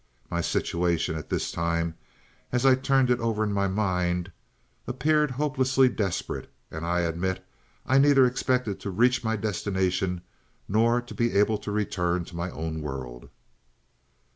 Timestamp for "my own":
12.35-12.81